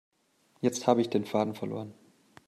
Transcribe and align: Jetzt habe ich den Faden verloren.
Jetzt 0.61 0.87
habe 0.87 1.01
ich 1.01 1.11
den 1.11 1.25
Faden 1.25 1.53
verloren. 1.53 1.93